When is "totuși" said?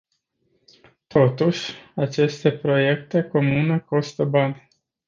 1.07-1.71